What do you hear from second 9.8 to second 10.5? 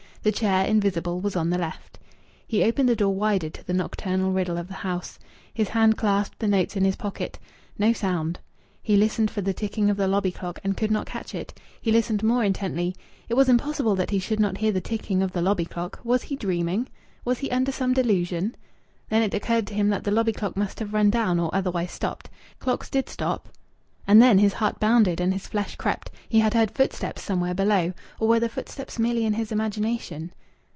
of the lobby